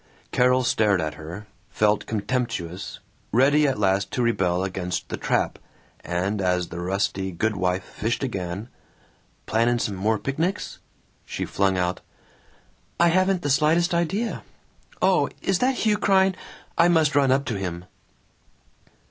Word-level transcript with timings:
Carol 0.31 0.63
stared 0.63 0.99
at 0.99 1.13
her, 1.13 1.45
felt 1.69 2.07
contemptuous, 2.07 2.97
ready 3.31 3.67
at 3.67 3.77
last 3.77 4.09
to 4.13 4.23
rebel 4.23 4.63
against 4.63 5.09
the 5.09 5.15
trap, 5.15 5.59
and 5.99 6.41
as 6.41 6.69
the 6.69 6.79
rusty 6.79 7.31
goodwife 7.31 7.83
fished 7.83 8.23
again, 8.23 8.67
"Plannin' 9.45 9.77
some 9.77 9.93
more 9.95 10.17
picnics?" 10.17 10.79
she 11.23 11.45
flung 11.45 11.77
out, 11.77 12.01
"I 12.99 13.09
haven't 13.09 13.43
the 13.43 13.51
slightest 13.51 13.93
idea! 13.93 14.41
Oh. 15.03 15.29
Is 15.43 15.59
that 15.59 15.75
Hugh 15.75 15.99
crying? 15.99 16.33
I 16.79 16.87
must 16.87 17.15
run 17.15 17.31
up 17.31 17.45
to 17.45 17.59
him." 17.59 17.85